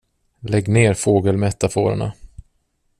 [0.39, 2.11] Lägg ner fågelmetaforerna.